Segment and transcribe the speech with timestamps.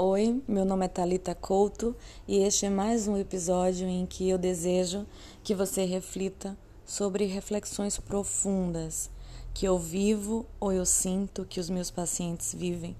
[0.00, 1.92] Oi, meu nome é Talita Couto
[2.28, 5.04] e este é mais um episódio em que eu desejo
[5.42, 9.10] que você reflita sobre reflexões profundas
[9.52, 12.96] que eu vivo ou eu sinto que os meus pacientes vivem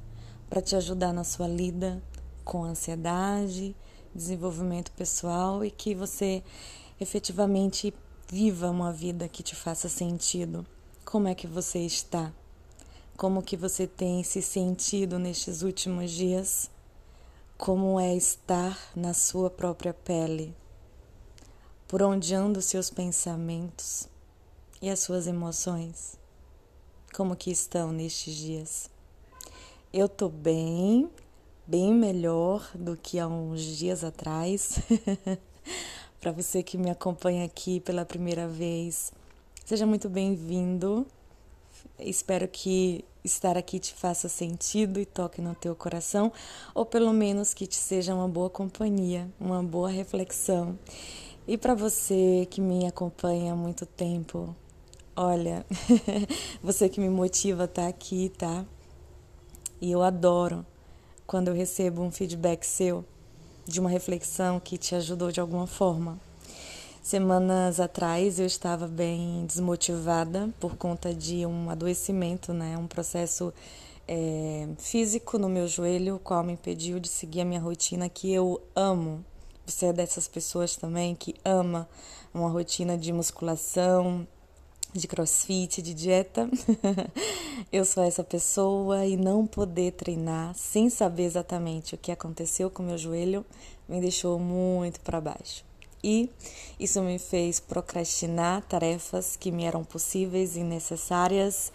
[0.50, 2.02] para te ajudar na sua lida
[2.44, 3.76] com ansiedade,
[4.12, 6.42] desenvolvimento pessoal e que você
[7.00, 7.94] efetivamente
[8.28, 10.66] viva uma vida que te faça sentido.
[11.04, 12.32] Como é que você está?
[13.16, 16.68] Como que você tem se sentido nestes últimos dias?
[17.58, 20.54] Como é estar na sua própria pele,
[21.88, 24.08] por onde andam os seus pensamentos
[24.80, 26.16] e as suas emoções,
[27.12, 28.88] como que estão nestes dias.
[29.92, 31.10] Eu tô bem,
[31.66, 34.78] bem melhor do que há uns dias atrás.
[36.20, 39.12] Para você que me acompanha aqui pela primeira vez,
[39.64, 41.04] seja muito bem-vindo.
[41.98, 46.32] Espero que estar aqui te faça sentido e toque no teu coração,
[46.74, 50.78] ou pelo menos que te seja uma boa companhia, uma boa reflexão.
[51.46, 54.54] E para você que me acompanha há muito tempo,
[55.16, 55.64] olha,
[56.62, 58.64] você que me motiva a estar tá aqui, tá?
[59.80, 60.64] E eu adoro
[61.26, 63.04] quando eu recebo um feedback seu
[63.66, 66.18] de uma reflexão que te ajudou de alguma forma.
[67.02, 72.76] Semanas atrás eu estava bem desmotivada por conta de um adoecimento, né?
[72.76, 73.52] Um processo
[74.06, 78.30] é, físico no meu joelho, o qual me impediu de seguir a minha rotina que
[78.32, 79.24] eu amo.
[79.64, 81.88] Você é dessas pessoas também que ama
[82.34, 84.26] uma rotina de musculação,
[84.92, 86.48] de crossfit, de dieta.
[87.72, 92.82] eu sou essa pessoa e não poder treinar sem saber exatamente o que aconteceu com
[92.82, 93.46] meu joelho
[93.88, 95.68] me deixou muito para baixo
[96.02, 96.30] e
[96.78, 101.72] isso me fez procrastinar tarefas que me eram possíveis e necessárias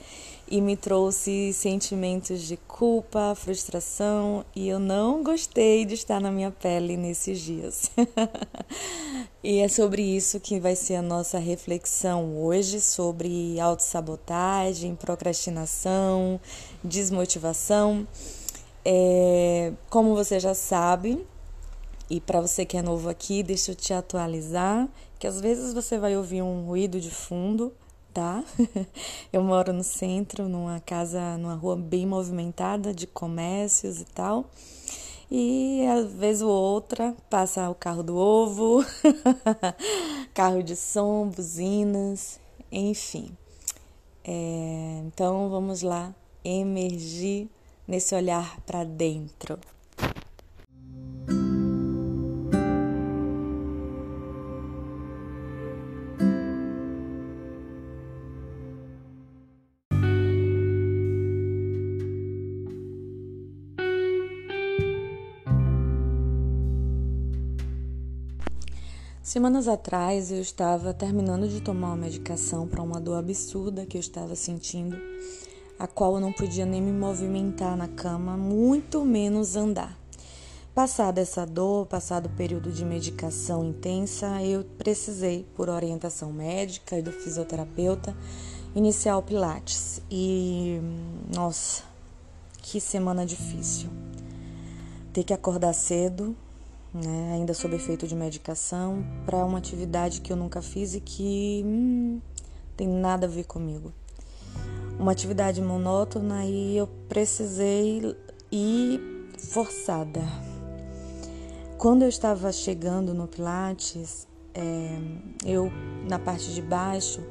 [0.48, 6.52] e me trouxe sentimentos de culpa, frustração e eu não gostei de estar na minha
[6.52, 7.92] pele nesses dias.
[9.44, 16.40] e é sobre isso que vai ser a nossa reflexão hoje sobre autossabotagem, procrastinação,
[16.84, 18.08] desmotivação.
[18.86, 21.26] É, como você já sabe,
[22.14, 24.88] e para você que é novo aqui, deixa eu te atualizar,
[25.18, 27.74] que às vezes você vai ouvir um ruído de fundo,
[28.14, 28.44] tá?
[29.34, 34.46] Eu moro no centro, numa casa, numa rua bem movimentada de comércios e tal.
[35.32, 38.86] E às vezes ou outra passa o carro do ovo,
[40.36, 42.40] carro de som, buzinas,
[42.72, 43.36] enfim.
[44.24, 46.14] É, então vamos lá
[46.46, 47.50] emergir
[47.88, 49.58] nesse olhar para dentro.
[69.24, 74.02] Semanas atrás eu estava terminando de tomar uma medicação para uma dor absurda que eu
[74.02, 74.98] estava sentindo,
[75.80, 79.98] a qual eu não podia nem me movimentar na cama, muito menos andar.
[80.76, 87.02] Passada essa dor, passado o período de medicação intensa, eu precisei, por orientação médica e
[87.02, 88.14] do fisioterapeuta,
[88.76, 90.02] iniciar o Pilates.
[90.12, 90.82] E
[91.34, 91.84] nossa,
[92.62, 93.90] que semana difícil.
[95.14, 96.36] Ter que acordar cedo,
[96.94, 101.64] né, ainda sob efeito de medicação, para uma atividade que eu nunca fiz e que
[101.66, 102.22] hum,
[102.78, 103.92] tem nada a ver comigo.
[105.00, 108.16] Uma atividade monótona e eu precisei
[108.52, 109.02] ir
[109.38, 110.22] forçada.
[111.78, 115.00] Quando eu estava chegando no Pilates, é,
[115.46, 115.72] eu
[116.08, 117.22] na parte de baixo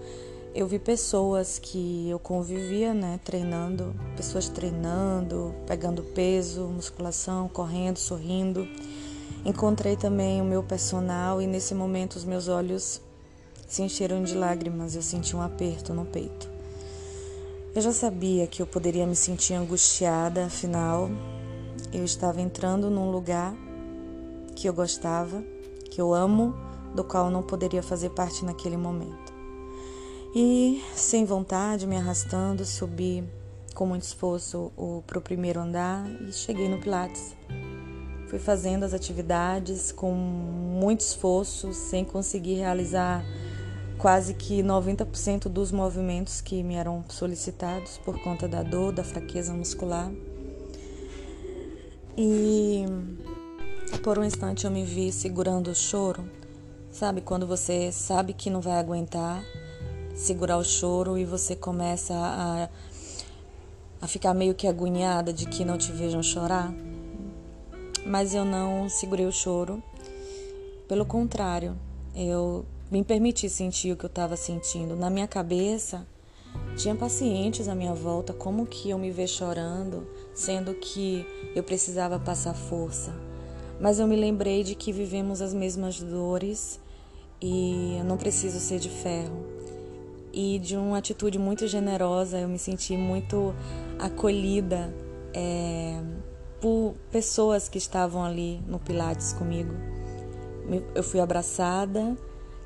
[0.55, 8.69] eu vi pessoas que eu convivia, né, treinando, pessoas treinando, pegando peso, musculação, correndo, sorrindo.
[9.45, 13.01] Encontrei também o meu personal e nesse momento os meus olhos
[13.67, 16.49] se encheram de lágrimas, eu senti um aperto no peito.
[17.75, 21.11] Eu já sabia que eu poderia me sentir angustiada, afinal,
[21.93, 23.55] eu estava entrando num lugar
[24.55, 25.43] que eu gostava,
[25.91, 26.55] que eu amo,
[26.95, 29.33] do qual não poderia fazer parte naquele momento.
[30.35, 33.25] E, sem vontade, me arrastando, subi
[33.75, 34.71] com muito esforço
[35.07, 37.35] para o primeiro andar e cheguei no Pilates.
[38.33, 43.23] Fui fazendo as atividades com muito esforço, sem conseguir realizar
[43.99, 49.53] quase que 90% dos movimentos que me eram solicitados por conta da dor, da fraqueza
[49.53, 50.11] muscular.
[52.17, 52.87] E
[54.03, 56.25] por um instante eu me vi segurando o choro.
[56.91, 59.45] Sabe quando você sabe que não vai aguentar
[60.15, 62.71] segurar o choro e você começa a,
[64.01, 66.73] a ficar meio que agoniada de que não te vejam chorar?
[68.07, 69.83] Mas eu não segurei o choro.
[70.89, 71.77] Pelo contrário,
[72.15, 74.95] eu me permiti sentir o que eu estava sentindo.
[74.95, 76.07] Na minha cabeça,
[76.77, 82.19] tinha pacientes à minha volta, como que eu me ver chorando, sendo que eu precisava
[82.19, 83.15] passar força.
[83.81, 86.79] Mas eu me lembrei de que vivemos as mesmas dores
[87.41, 89.47] e eu não preciso ser de ferro.
[90.33, 93.55] E de uma atitude muito generosa, eu me senti muito
[93.99, 94.95] acolhida
[95.35, 96.01] é,
[96.63, 99.75] por pessoas que estavam ali no Pilates comigo.
[100.95, 102.17] Eu fui abraçada,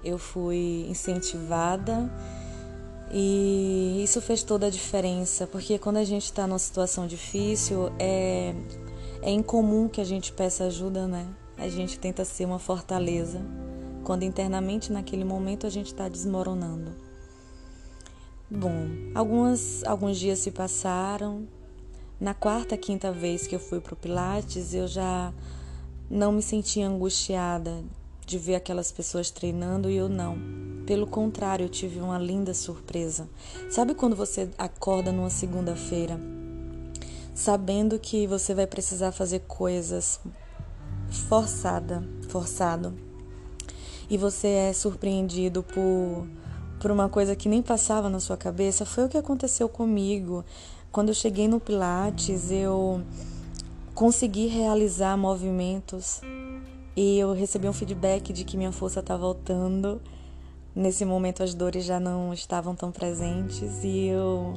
[0.04, 2.12] eu fui incentivada
[3.10, 8.54] e isso fez toda a diferença, porque quando a gente está numa situação difícil, é,
[9.22, 11.26] é incomum que a gente peça ajuda, né?
[11.56, 13.40] A gente tenta ser uma fortaleza,
[14.04, 16.92] quando internamente naquele momento a gente está desmoronando.
[18.50, 21.48] Bom, algumas, alguns dias se passaram.
[22.18, 25.34] Na quarta, quinta vez que eu fui para o Pilates, eu já
[26.08, 27.84] não me sentia angustiada
[28.24, 30.38] de ver aquelas pessoas treinando e eu não.
[30.86, 33.28] Pelo contrário, eu tive uma linda surpresa.
[33.68, 36.18] Sabe quando você acorda numa segunda-feira,
[37.34, 40.18] sabendo que você vai precisar fazer coisas
[41.28, 42.94] forçada, forçado,
[44.08, 46.26] e você é surpreendido por
[46.80, 48.84] por uma coisa que nem passava na sua cabeça?
[48.84, 50.44] Foi o que aconteceu comigo.
[50.96, 53.02] Quando eu cheguei no Pilates, eu
[53.94, 56.22] consegui realizar movimentos
[56.96, 60.00] e eu recebi um feedback de que minha força está voltando.
[60.74, 64.54] Nesse momento as dores já não estavam tão presentes e eu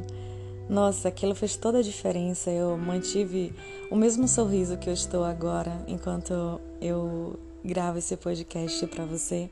[0.69, 2.49] nossa, aquilo fez toda a diferença.
[2.49, 3.53] Eu mantive
[3.91, 9.49] o mesmo sorriso que eu estou agora enquanto eu gravo esse podcast para você.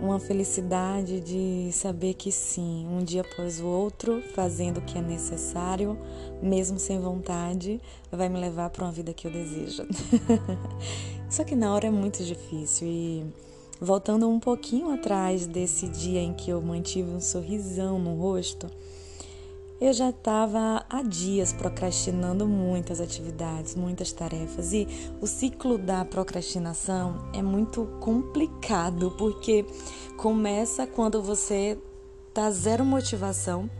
[0.00, 5.02] Uma felicidade de saber que sim, um dia após o outro, fazendo o que é
[5.02, 5.98] necessário,
[6.42, 7.78] mesmo sem vontade,
[8.10, 9.86] vai me levar para uma vida que eu desejo.
[11.28, 13.26] Só que na hora é muito difícil e
[13.78, 18.68] voltando um pouquinho atrás desse dia em que eu mantive um sorrisão no rosto,
[19.80, 24.72] eu já estava há dias procrastinando muitas atividades, muitas tarefas.
[24.72, 24.86] E
[25.20, 29.64] o ciclo da procrastinação é muito complicado, porque
[30.16, 31.78] começa quando você
[32.34, 33.70] tá zero motivação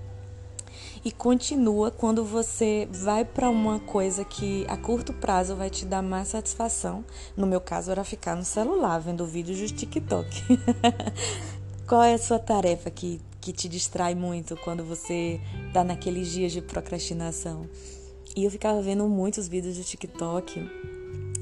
[1.04, 6.02] e continua quando você vai para uma coisa que a curto prazo vai te dar
[6.02, 7.04] mais satisfação.
[7.36, 10.44] No meu caso, era ficar no celular vendo vídeos de TikTok.
[11.86, 16.52] Qual é a sua tarefa que, que te distrai muito quando você está naqueles dias
[16.52, 17.68] de procrastinação?
[18.36, 20.68] E eu ficava vendo muitos vídeos de TikTok.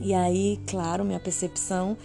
[0.01, 1.97] E aí, claro, minha percepção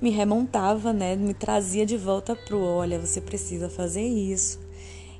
[0.00, 1.14] me remontava, né?
[1.16, 4.58] Me trazia de volta pro olha, você precisa fazer isso.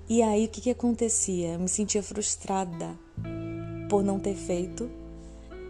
[0.09, 1.55] E aí o que, que acontecia?
[1.55, 2.99] Eu me sentia frustrada
[3.89, 4.91] por não ter feito.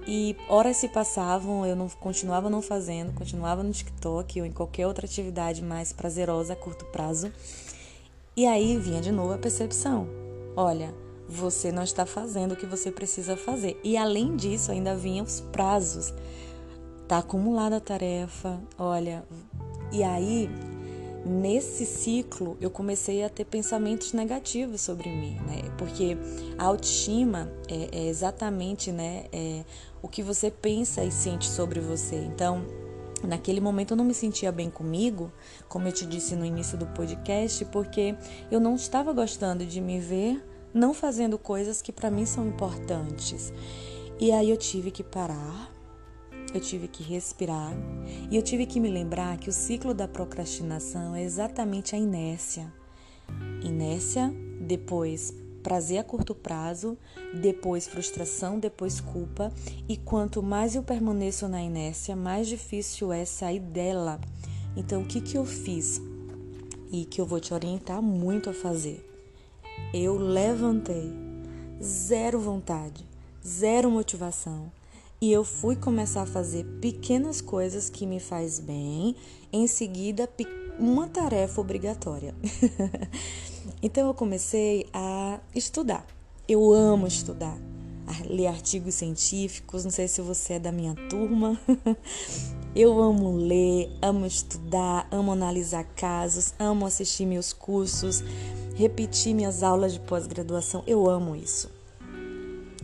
[0.06, 4.86] E horas se passavam, eu não continuava não fazendo, continuava no TikTok ou em qualquer
[4.86, 7.30] outra atividade mais prazerosa a curto prazo.
[8.40, 10.08] E aí vinha de novo a percepção:
[10.56, 10.94] olha,
[11.28, 13.78] você não está fazendo o que você precisa fazer.
[13.84, 16.14] E além disso, ainda vinham os prazos.
[17.06, 19.22] Tá acumulada a tarefa, olha.
[19.92, 20.48] E aí
[21.22, 25.70] nesse ciclo eu comecei a ter pensamentos negativos sobre mim, né?
[25.76, 26.16] Porque
[26.56, 29.64] a autoestima é, é exatamente, né, é
[30.00, 32.16] o que você pensa e sente sobre você.
[32.16, 32.64] Então,
[33.26, 35.32] naquele momento eu não me sentia bem comigo,
[35.68, 38.14] como eu te disse no início do podcast, porque
[38.50, 43.52] eu não estava gostando de me ver não fazendo coisas que para mim são importantes.
[44.18, 45.70] E aí eu tive que parar
[46.52, 47.72] eu tive que respirar
[48.30, 52.72] e eu tive que me lembrar que o ciclo da procrastinação é exatamente a inércia.
[53.62, 56.96] Inércia, depois prazer a curto prazo,
[57.34, 59.52] depois frustração, depois culpa,
[59.88, 64.20] e quanto mais eu permaneço na inércia, mais difícil é sair dela.
[64.76, 66.00] Então, o que, que eu fiz?
[66.90, 69.06] E que eu vou te orientar muito a fazer.
[69.92, 71.12] Eu levantei,
[71.82, 73.04] zero vontade,
[73.44, 74.70] zero motivação,
[75.20, 79.14] e eu fui começar a fazer pequenas coisas que me faz bem,
[79.52, 80.26] em seguida
[80.78, 82.34] uma tarefa obrigatória.
[83.82, 85.19] então eu comecei a
[85.54, 86.06] estudar.
[86.48, 87.56] Eu amo estudar,
[88.24, 91.60] ler artigos científicos, não sei se você é da minha turma.
[92.74, 98.22] eu amo ler, amo estudar, amo analisar casos, amo assistir meus cursos,
[98.74, 100.82] repetir minhas aulas de pós-graduação.
[100.86, 101.70] Eu amo isso.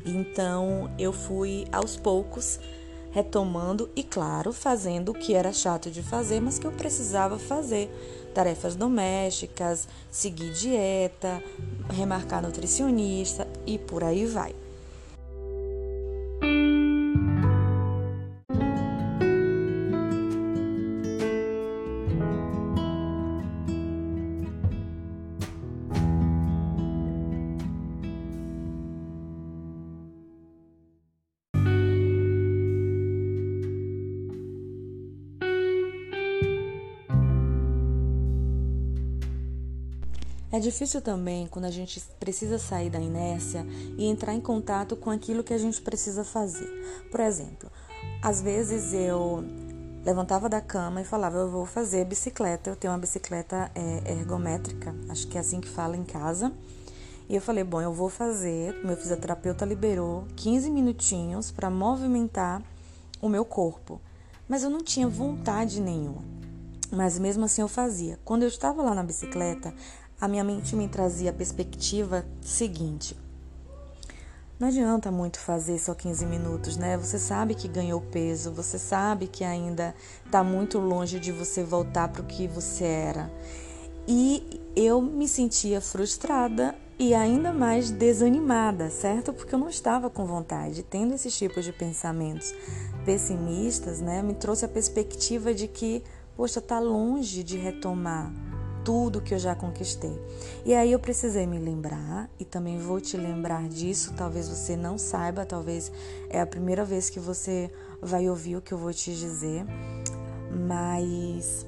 [0.05, 2.61] Então eu fui aos poucos
[3.17, 7.91] retomando e, claro, fazendo o que era chato de fazer, mas que eu precisava fazer.
[8.37, 11.43] Tarefas domésticas, seguir dieta,
[11.89, 14.55] remarcar nutricionista e por aí vai.
[40.57, 43.67] É difícil também quando a gente precisa sair da inércia
[43.99, 46.67] e entrar em contato com aquilo que a gente precisa fazer.
[47.11, 47.71] Por exemplo,
[48.23, 49.45] às vezes eu
[50.03, 52.71] levantava da cama e falava: Eu vou fazer bicicleta.
[52.71, 56.51] Eu tenho uma bicicleta é, ergométrica, acho que é assim que fala em casa.
[57.29, 58.83] E eu falei: Bom, eu vou fazer.
[58.83, 62.63] Meu fisioterapeuta liberou 15 minutinhos para movimentar
[63.21, 64.01] o meu corpo.
[64.49, 66.25] Mas eu não tinha vontade nenhuma.
[66.91, 68.19] Mas mesmo assim eu fazia.
[68.25, 69.75] Quando eu estava lá na bicicleta,
[70.21, 73.17] a minha mente me trazia a perspectiva seguinte:
[74.59, 76.97] não adianta muito fazer só 15 minutos, né?
[76.97, 79.95] Você sabe que ganhou peso, você sabe que ainda
[80.25, 83.31] está muito longe de você voltar para o que você era.
[84.09, 89.33] E eu me sentia frustrada e ainda mais desanimada, certo?
[89.33, 90.83] Porque eu não estava com vontade.
[90.83, 92.55] Tendo esses tipos de pensamentos
[93.05, 96.03] pessimistas, né, me trouxe a perspectiva de que,
[96.35, 98.33] poxa, tá longe de retomar
[98.87, 100.17] tudo que eu já conquistei.
[100.65, 104.15] E aí eu precisei me lembrar e também vou te lembrar disso.
[104.17, 105.91] Talvez você não saiba, talvez
[106.31, 107.69] é a primeira vez que você
[108.01, 109.67] vai ouvir o que eu vou te dizer,
[110.69, 111.67] mas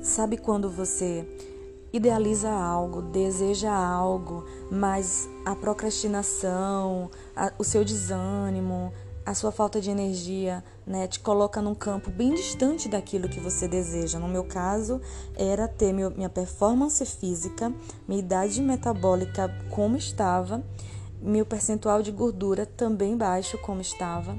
[0.00, 1.28] sabe quando você
[1.92, 8.90] idealiza algo, deseja algo, mas a procrastinação, a, o seu desânimo,
[9.28, 13.68] a sua falta de energia né, te coloca num campo bem distante daquilo que você
[13.68, 14.18] deseja.
[14.18, 15.02] No meu caso,
[15.36, 17.70] era ter meu, minha performance física,
[18.08, 20.64] minha idade metabólica como estava,
[21.20, 24.34] meu percentual de gordura também baixo como estava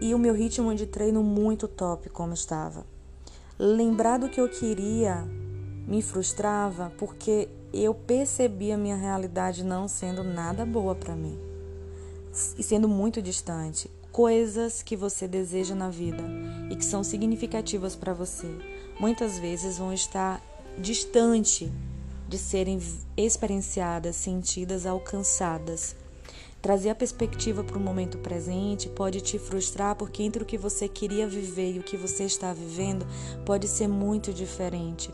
[0.00, 2.84] e o meu ritmo de treino muito top como estava.
[3.56, 5.24] Lembrar do que eu queria
[5.86, 11.38] me frustrava porque eu percebia minha realidade não sendo nada boa para mim
[12.58, 16.24] e sendo muito distante coisas que você deseja na vida
[16.70, 18.48] e que são significativas para você,
[18.98, 20.42] muitas vezes vão estar
[20.78, 21.72] distante
[22.28, 22.78] de serem
[23.16, 25.96] experienciadas, sentidas, alcançadas.
[26.60, 30.88] Trazer a perspectiva para o momento presente pode te frustrar porque entre o que você
[30.88, 33.06] queria viver e o que você está vivendo
[33.46, 35.10] pode ser muito diferente.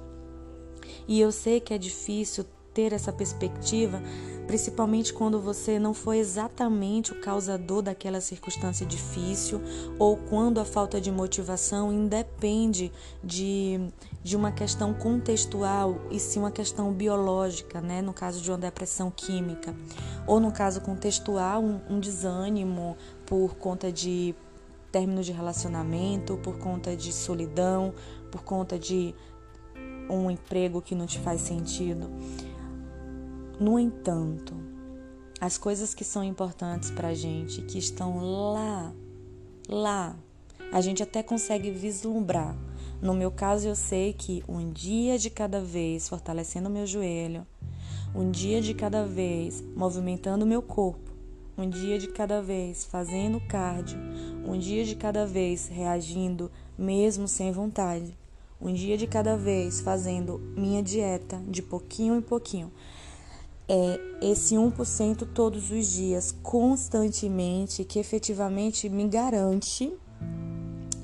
[1.07, 4.03] E eu sei que é difícil ter essa perspectiva,
[4.47, 9.61] principalmente quando você não foi exatamente o causador daquela circunstância difícil
[9.99, 13.81] ou quando a falta de motivação independe de,
[14.23, 18.03] de uma questão contextual e sim uma questão biológica, né?
[18.03, 19.75] no caso de uma depressão química,
[20.27, 24.35] ou no caso contextual, um, um desânimo por conta de
[24.93, 27.95] términos de relacionamento, por conta de solidão,
[28.31, 29.15] por conta de
[30.09, 32.11] um emprego que não te faz sentido.
[33.59, 34.53] No entanto,
[35.41, 38.93] as coisas que são importantes para a gente, que estão lá,
[39.69, 40.17] lá,
[40.73, 42.57] a gente até consegue vislumbrar.
[43.01, 47.47] No meu caso, eu sei que um dia de cada vez fortalecendo meu joelho,
[48.13, 51.13] um dia de cada vez movimentando meu corpo,
[51.57, 54.01] um dia de cada vez fazendo cardio,
[54.45, 58.19] um dia de cada vez reagindo mesmo sem vontade,
[58.61, 62.73] um dia de cada vez fazendo minha dieta de pouquinho em pouquinho
[63.69, 69.93] é esse 1% todos os dias, constantemente, que efetivamente me garante,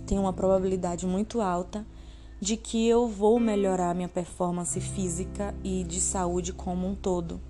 [0.07, 1.87] tem uma probabilidade muito alta
[2.41, 7.41] de que eu vou melhorar minha performance física e de saúde como um todo.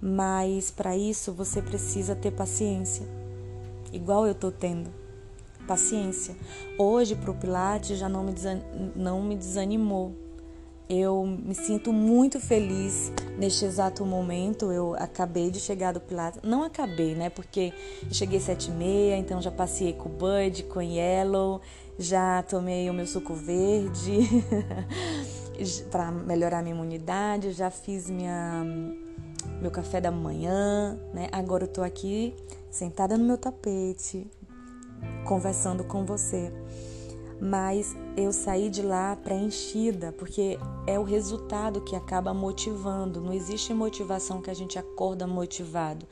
[0.00, 3.06] Mas para isso você precisa ter paciência,
[3.92, 4.90] igual eu tô tendo.
[5.66, 6.34] Paciência.
[6.78, 8.34] Hoje pro Pilates já não me,
[8.96, 10.16] não me desanimou,
[10.90, 14.72] eu me sinto muito feliz neste exato momento.
[14.72, 16.40] Eu acabei de chegar do Pilates.
[16.42, 17.30] Não acabei, né?
[17.30, 17.72] Porque
[18.10, 21.60] cheguei sete e meia, então já passei com o Bud, com o Yellow,
[21.96, 24.28] já tomei o meu suco verde
[25.92, 28.64] para melhorar minha imunidade, já fiz minha
[29.60, 31.28] meu café da manhã, né?
[31.30, 32.34] Agora eu tô aqui
[32.68, 34.26] sentada no meu tapete,
[35.24, 36.52] conversando com você
[37.40, 43.20] mas eu saí de lá preenchida, porque é o resultado que acaba motivando.
[43.20, 46.06] Não existe motivação que a gente acorda motivado.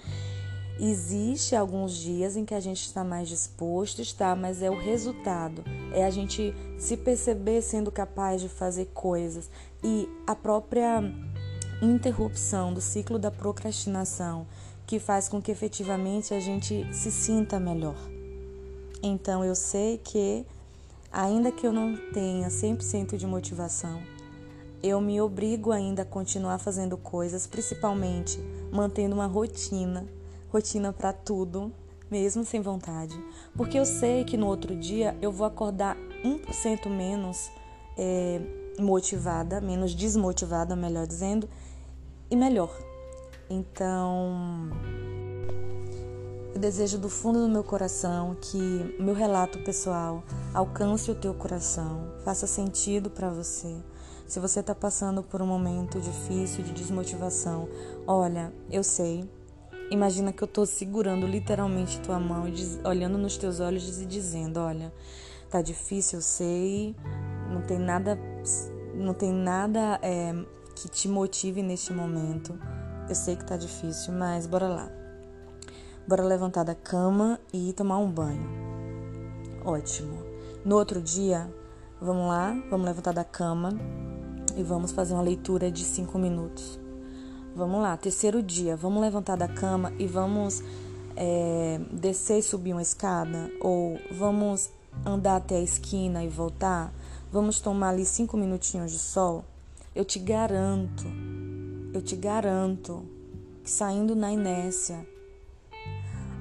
[0.81, 5.65] Existe alguns dias em que a gente está mais disposto, está, mas é o resultado.
[5.93, 9.51] É a gente se perceber sendo capaz de fazer coisas
[9.83, 11.03] e a própria
[11.83, 14.47] interrupção do ciclo da procrastinação
[14.87, 17.99] que faz com que efetivamente a gente se sinta melhor.
[19.03, 20.47] Então eu sei que
[21.11, 24.03] Ainda que eu não tenha 100% de motivação,
[24.83, 28.39] eu me obrigo ainda a continuar fazendo coisas, principalmente
[28.71, 30.07] mantendo uma rotina,
[30.51, 31.73] rotina para tudo,
[32.11, 33.19] mesmo sem vontade,
[33.57, 37.51] porque eu sei que no outro dia eu vou acordar 1% menos
[37.97, 38.41] é,
[38.79, 41.49] motivada, menos desmotivada, melhor dizendo,
[42.31, 42.71] e melhor.
[43.51, 44.71] Então,
[46.59, 52.13] eu desejo do fundo do meu coração que meu relato pessoal alcance o teu coração,
[52.25, 53.77] faça sentido para você.
[54.27, 57.69] Se você está passando por um momento difícil de desmotivação,
[58.09, 59.31] olha, eu sei.
[59.89, 64.59] Imagina que eu estou segurando literalmente tua mão e olhando nos teus olhos e dizendo,
[64.59, 64.93] olha,
[65.49, 66.97] tá difícil, eu sei,
[67.53, 68.19] não tem nada,
[68.97, 70.33] não tem nada é,
[70.75, 72.59] que te motive neste momento.
[73.09, 74.98] Eu sei que tá difícil, mas bora lá.
[76.09, 78.49] Bora levantar da cama e tomar um banho.
[79.63, 80.23] Ótimo.
[80.65, 81.53] No outro dia,
[82.01, 83.79] vamos lá, vamos levantar da cama
[84.57, 86.81] e vamos fazer uma leitura de cinco minutos.
[87.55, 90.63] Vamos lá, terceiro dia, vamos levantar da cama e vamos
[91.15, 93.51] é, descer e subir uma escada?
[93.61, 94.71] Ou vamos
[95.05, 96.91] andar até a esquina e voltar?
[97.31, 99.45] Vamos tomar ali cinco minutinhos de sol?
[99.95, 101.05] Eu te garanto,
[101.93, 103.05] eu te garanto
[103.63, 105.07] que saindo na inércia,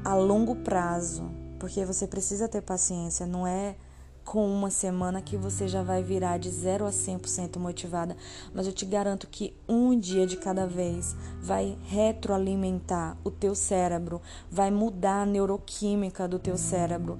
[0.07, 3.75] a longo prazo, porque você precisa ter paciência, não é
[4.23, 8.15] com uma semana que você já vai virar de 0 a 100% motivada,
[8.53, 14.21] mas eu te garanto que um dia de cada vez vai retroalimentar o teu cérebro,
[14.49, 17.17] vai mudar a neuroquímica do teu cérebro.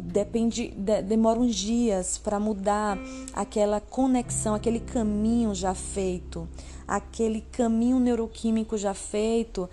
[0.00, 2.96] Depende, de, demora uns dias para mudar
[3.34, 6.48] aquela conexão, aquele caminho já feito,
[6.88, 9.68] aquele caminho neuroquímico já feito.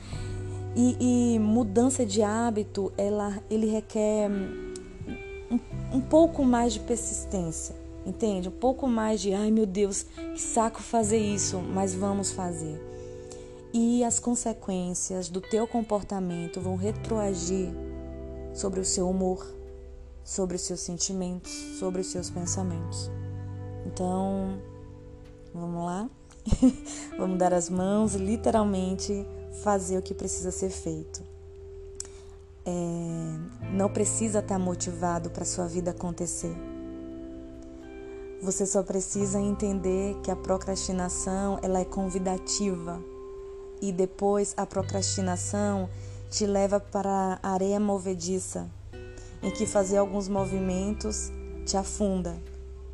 [0.76, 5.60] E, e mudança de hábito, ela, ele requer um,
[5.98, 8.50] um pouco mais de persistência, entende?
[8.50, 12.80] Um pouco mais de, ai meu Deus, que saco fazer isso, mas vamos fazer.
[13.74, 17.70] E as consequências do teu comportamento vão retroagir
[18.54, 19.46] sobre o seu humor,
[20.24, 23.12] sobre os seus sentimentos, sobre os seus pensamentos.
[23.86, 24.60] Então,
[25.54, 26.10] vamos lá?
[27.18, 29.26] vamos dar as mãos literalmente
[29.64, 31.24] fazer o que precisa ser feito
[32.66, 36.56] é, não precisa estar motivado para sua vida acontecer.
[38.42, 43.02] Você só precisa entender que a procrastinação ela é convidativa
[43.82, 45.90] e depois a procrastinação
[46.30, 48.70] te leva para a areia movediça,
[49.42, 51.32] em que fazer alguns movimentos
[51.66, 52.38] te afunda,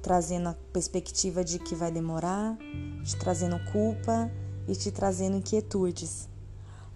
[0.01, 2.57] trazendo a perspectiva de que vai demorar,
[3.03, 4.31] te trazendo culpa
[4.67, 6.27] e te trazendo inquietudes.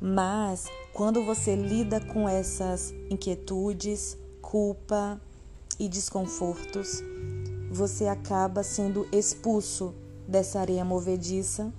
[0.01, 5.19] Mas quando você lida com essas inquietudes, culpa
[5.77, 7.03] e desconfortos,
[7.69, 9.93] você acaba sendo expulso
[10.27, 11.71] dessa areia movediça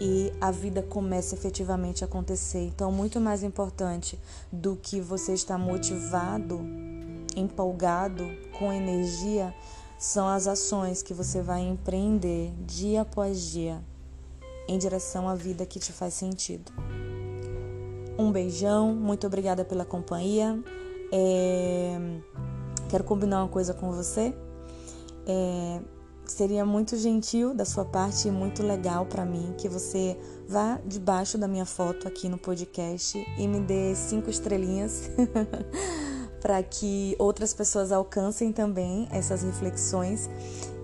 [0.00, 2.66] e a vida começa efetivamente a acontecer.
[2.66, 4.18] Então, muito mais importante
[4.52, 6.60] do que você estar motivado,
[7.36, 8.24] empolgado,
[8.58, 9.54] com energia,
[9.98, 13.82] são as ações que você vai empreender dia após dia
[14.68, 16.72] em direção à vida que te faz sentido.
[18.18, 20.58] Um beijão, muito obrigada pela companhia.
[21.12, 21.98] É...
[22.88, 24.34] Quero combinar uma coisa com você.
[25.26, 25.80] É...
[26.24, 30.16] Seria muito gentil da sua parte e muito legal para mim que você
[30.48, 35.10] vá debaixo da minha foto aqui no podcast e me dê cinco estrelinhas
[36.40, 40.30] para que outras pessoas alcancem também essas reflexões.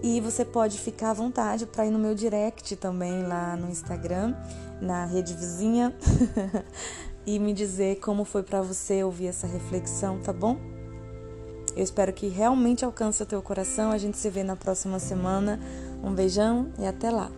[0.02, 4.34] E você pode ficar à vontade para ir no meu direct também lá no Instagram,
[4.80, 5.94] na rede vizinha.
[7.26, 10.56] e me dizer como foi para você ouvir essa reflexão, tá bom?
[11.76, 13.92] Eu espero que realmente alcance o teu coração.
[13.92, 15.60] A gente se vê na próxima semana.
[16.02, 17.30] Um beijão e até lá.